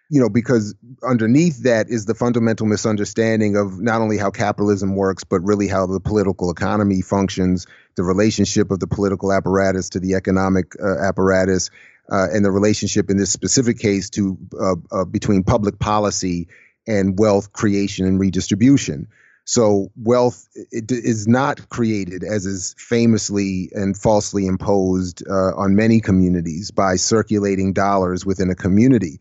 [0.09, 5.25] You know, because underneath that is the fundamental misunderstanding of not only how capitalism works,
[5.25, 10.15] but really how the political economy functions, the relationship of the political apparatus to the
[10.15, 11.71] economic uh, apparatus,
[12.11, 16.49] uh, and the relationship in this specific case to uh, uh between public policy
[16.87, 19.07] and wealth creation and redistribution.
[19.45, 26.71] So wealth is not created, as is famously and falsely imposed uh, on many communities,
[26.71, 29.19] by circulating dollars within a community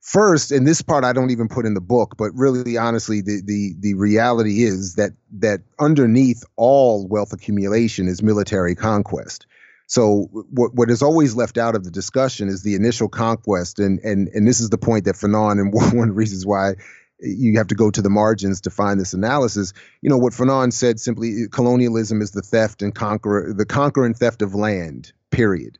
[0.00, 3.42] first and this part i don't even put in the book but really honestly the
[3.44, 9.46] the the reality is that that underneath all wealth accumulation is military conquest
[9.88, 13.98] so what what is always left out of the discussion is the initial conquest and
[14.00, 16.74] and and this is the point that Fanon and one of the reasons why
[17.20, 19.72] you have to go to the margins to find this analysis.
[20.02, 24.16] You know what Fanon said simply colonialism is the theft and conquer the conquer and
[24.16, 25.12] theft of land.
[25.30, 25.78] Period.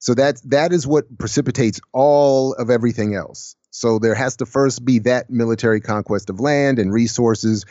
[0.00, 3.54] So that that is what precipitates all of everything else.
[3.70, 7.64] So there has to first be that military conquest of land and resources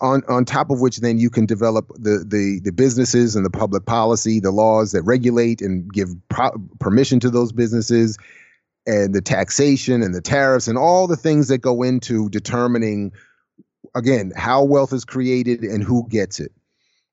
[0.00, 3.50] on on top of which then you can develop the the the businesses and the
[3.50, 8.18] public policy, the laws that regulate and give pro- permission to those businesses
[8.86, 13.12] and the taxation and the tariffs and all the things that go into determining
[13.94, 16.52] again how wealth is created and who gets it.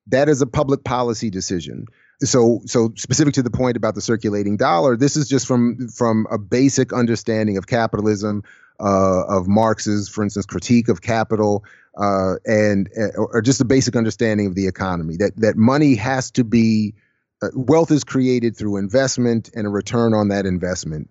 [0.08, 1.86] That is a public policy decision
[2.22, 6.28] so so specific to the point about the circulating dollar this is just from from
[6.32, 8.44] a basic understanding of capitalism
[8.80, 11.64] uh, of marx's for instance critique of capital
[11.98, 16.32] uh, and uh, or just a basic understanding of the economy that that money has
[16.32, 16.94] to be
[17.42, 21.10] uh, wealth is created through investment and a return on that investment.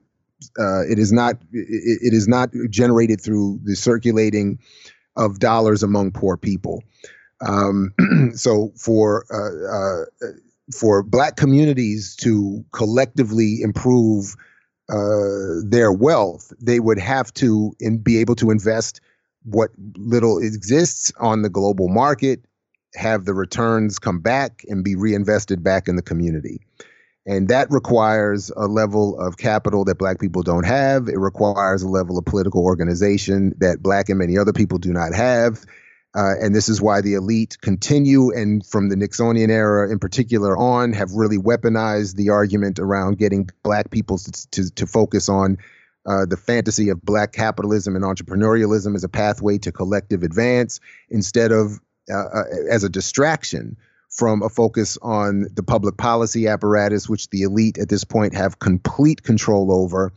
[0.58, 4.58] Uh, it is not it, it is not generated through the circulating
[5.16, 6.82] of dollars among poor people.
[7.46, 7.92] Um,
[8.34, 10.04] so for uh,
[10.72, 14.36] for black communities to collectively improve
[14.88, 19.00] uh, their wealth, they would have to in, be able to invest
[19.44, 22.44] what little exists on the global market,
[22.94, 26.60] have the returns come back and be reinvested back in the community.
[27.26, 31.08] And that requires a level of capital that black people don't have.
[31.08, 35.14] It requires a level of political organization that black and many other people do not
[35.14, 35.66] have.
[36.14, 40.56] Uh, and this is why the elite continue, and from the Nixonian era in particular
[40.56, 45.58] on, have really weaponized the argument around getting black people to, to, to focus on
[46.06, 50.80] uh, the fantasy of black capitalism and entrepreneurialism as a pathway to collective advance
[51.10, 51.78] instead of
[52.10, 53.76] uh, uh as a distraction
[54.08, 58.58] from a focus on the public policy apparatus, which the elite at this point have
[58.58, 60.12] complete control over,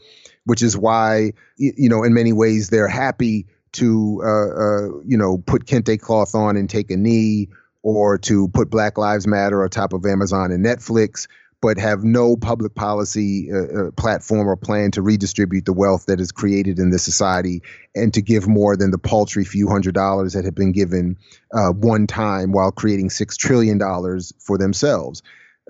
[0.45, 5.37] which is why, you know, in many ways they're happy to uh, uh, you know
[5.37, 7.49] put kente cloth on and take a knee,
[7.83, 11.27] or to put Black Lives Matter on top of Amazon and Netflix,
[11.61, 16.19] but have no public policy uh, uh, platform or plan to redistribute the wealth that
[16.19, 17.61] is created in this society,
[17.95, 21.17] and to give more than the paltry few hundred dollars that have been given
[21.53, 25.21] uh, one time while creating six trillion dollars for themselves.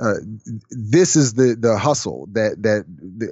[0.01, 0.13] Uh,
[0.71, 2.85] this is the the hustle that that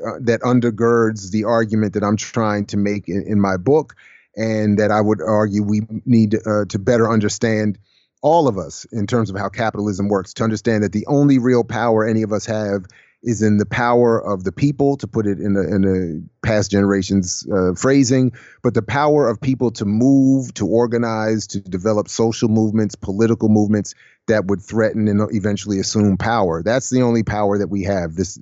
[0.06, 3.96] uh, that undergirds the argument that I'm trying to make in, in my book,
[4.40, 7.78] and that I would argue we need uh, to better understand
[8.22, 11.64] all of us in terms of how capitalism works to understand that the only real
[11.64, 12.86] power any of us have
[13.22, 16.72] is in the power of the people to put it in a, in a past
[16.72, 18.32] generations uh, phrasing
[18.64, 23.94] but the power of people to move to organize to develop social movements political movements
[24.30, 26.64] that would threaten and eventually assume power.
[26.64, 28.16] That's the only power that we have.
[28.16, 28.40] This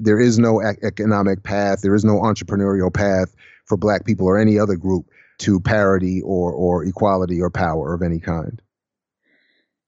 [0.00, 1.80] there is no economic path.
[1.80, 3.34] There is no entrepreneurial path
[3.64, 5.06] for black people or any other group
[5.40, 8.62] to parity or, or equality or power of any kind.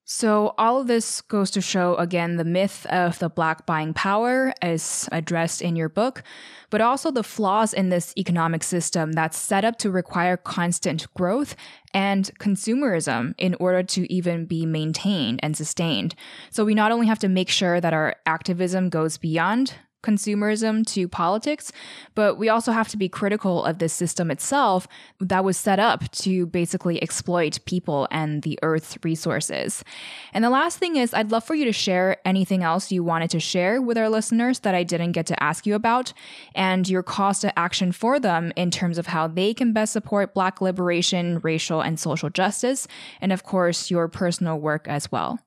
[0.05, 4.53] So, all of this goes to show again the myth of the black buying power
[4.61, 6.24] as addressed in your book,
[6.70, 11.55] but also the flaws in this economic system that's set up to require constant growth
[11.94, 16.16] and consumerism in order to even be maintained and sustained.
[16.50, 21.09] So, we not only have to make sure that our activism goes beyond consumerism to
[21.09, 21.72] politics,
[22.14, 24.88] but we also have to be critical of this system itself
[25.20, 29.84] that was set up to basically exploit people and the earth's resources.
[30.32, 33.30] And the last thing is, I'd love for you to share anything else you wanted
[33.30, 36.12] to share with our listeners that I didn't get to ask you about,
[36.55, 40.34] and your cause to action for them in terms of how they can best support
[40.34, 42.88] Black liberation, racial and social justice,
[43.20, 45.38] and of course, your personal work as well.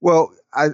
[0.00, 0.68] Well, I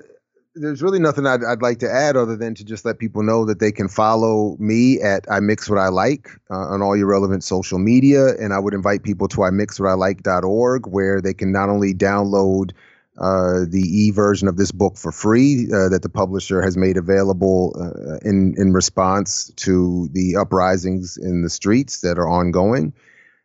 [0.54, 3.44] there's really nothing I'd, I'd, like to add other than to just let people know
[3.44, 7.06] that they can follow me at I Mix What I Like uh, on all your
[7.06, 8.34] relevant social media.
[8.36, 11.68] And I would invite people to I Mix What I imixwhatilike.org where they can not
[11.68, 12.72] only download
[13.18, 16.96] uh, the e version of this book for free uh, that the publisher has made
[16.96, 22.92] available uh, in in response to the uprisings in the streets that are ongoing.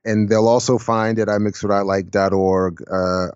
[0.06, 3.28] And they'll also find at i mix what imixwhatilike.org uh,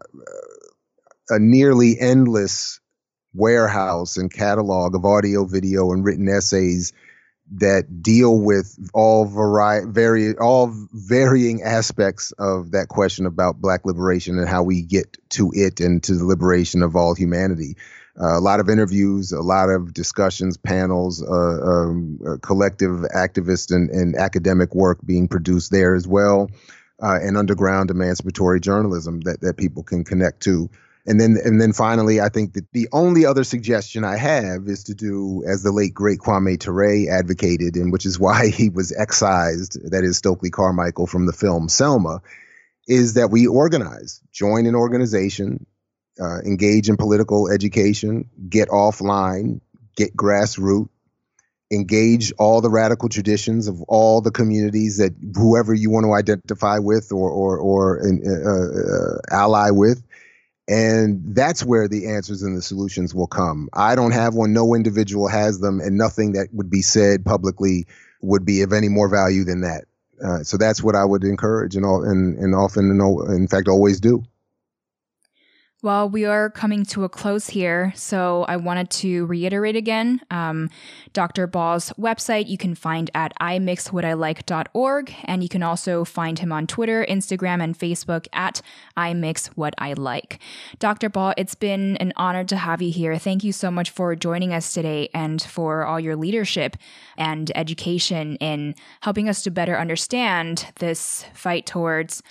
[1.30, 2.80] a nearly endless
[3.34, 6.94] warehouse and catalog of audio, video, and written essays
[7.52, 14.38] that deal with all vari- vari- all varying aspects of that question about black liberation
[14.38, 17.76] and how we get to it and to the liberation of all humanity.
[18.20, 23.74] Uh, a lot of interviews, a lot of discussions, panels, uh, um, uh, collective activist
[23.74, 26.50] and, and, academic work being produced there as well,
[27.02, 30.70] uh, and underground emancipatory journalism that, that people can connect to.
[31.10, 34.84] And then and then finally, I think that the only other suggestion I have is
[34.86, 38.96] to do as the late great Kwame Ture advocated, and which is why he was
[38.96, 42.22] excised, that is Stokely Carmichael from the film Selma,
[42.88, 45.66] is that we organize, join an organization,
[46.22, 49.62] uh, engage in political education, get offline,
[49.96, 50.90] get grassroots,
[51.72, 56.78] engage all the radical traditions of all the communities that whoever you want to identify
[56.78, 60.04] with or or or uh, uh, ally with
[60.70, 63.70] and that's where the answers and the solutions will come.
[63.74, 67.88] I don't have one, no individual has them, and nothing that would be said publicly
[68.22, 69.86] would be of any more value than that.
[70.24, 74.24] Uh, so that's what I would encourage and, and, and often, in fact, always do.
[75.82, 80.70] Well, we are coming to a close here, so I wanted to reiterate again um,
[81.14, 81.48] Dr.
[81.48, 87.06] Ball's website you can find at imixwhatilike.org, and you can also find him on Twitter,
[87.10, 88.62] Instagram, and Facebook at
[88.98, 90.40] imixwhatilike.
[90.80, 91.08] Dr.
[91.08, 93.18] Ball, it's been an honor to have you here.
[93.18, 96.76] Thank you so much for joining us today and for all your leadership
[97.18, 102.22] and education in helping us to better understand this fight towards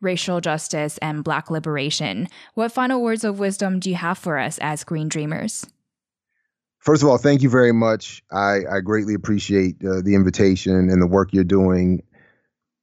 [0.00, 2.28] racial justice, and Black liberation.
[2.54, 5.66] What final words of wisdom do you have for us as Green Dreamers?
[6.78, 8.22] First of all, thank you very much.
[8.30, 12.02] I, I greatly appreciate uh, the invitation and the work you're doing.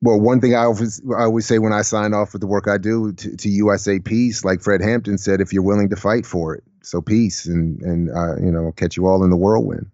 [0.01, 2.67] Well, one thing I always, I always say when I sign off with the work
[2.67, 6.25] I do to, to USA Peace, like Fred Hampton said, if you're willing to fight
[6.25, 9.89] for it, so peace, and and uh, you know, catch you all in the whirlwind.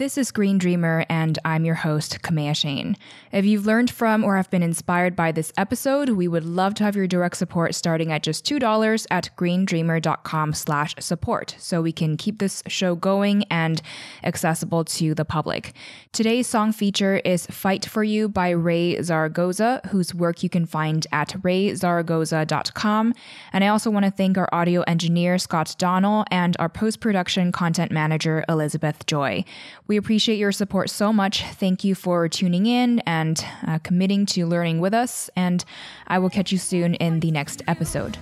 [0.00, 2.96] This is Green Dreamer, and I'm your host, Kaméa Chayne.
[3.32, 6.84] If you've learned from or have been inspired by this episode, we would love to
[6.84, 12.16] have your direct support starting at just $2 at greendreamer.com slash support so we can
[12.16, 13.82] keep this show going and
[14.24, 15.74] accessible to the public.
[16.12, 21.06] Today's song feature is Fight For You by Raye Zaragoza, whose work you can find
[21.12, 23.12] at rayezaragoza.com.
[23.52, 27.92] And I also want to thank our audio engineer, Scott Donnell, and our post-production content
[27.92, 29.44] manager, Elizabeth Joy.
[29.90, 31.42] We appreciate your support so much.
[31.42, 35.28] Thank you for tuning in and uh, committing to learning with us.
[35.34, 35.64] And
[36.06, 38.16] I will catch you soon in the next episode.